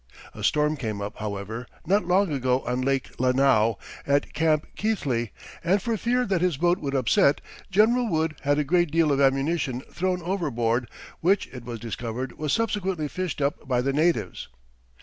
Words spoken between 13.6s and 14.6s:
by the natives.